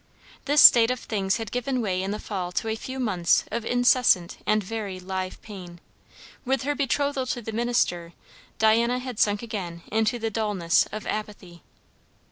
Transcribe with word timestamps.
This 0.45 0.61
state 0.61 0.89
of 0.89 0.99
things 0.99 1.37
had 1.37 1.51
given 1.51 1.79
way 1.79 2.01
in 2.01 2.09
the 2.09 2.17
fall 2.17 2.51
to 2.53 2.67
a 2.69 2.75
few 2.75 2.99
months 2.99 3.43
of 3.51 3.63
incessant 3.63 4.37
and 4.47 4.63
very 4.63 4.99
live 4.99 5.39
pain; 5.43 5.79
with 6.43 6.63
her 6.63 6.73
betrothal 6.73 7.27
to 7.27 7.39
the 7.39 7.51
minister 7.51 8.13
Diana 8.57 8.97
had 8.97 9.19
sunk 9.19 9.43
again 9.43 9.83
into 9.91 10.17
the 10.17 10.31
dulness 10.31 10.87
of 10.91 11.05
apathy. 11.05 11.61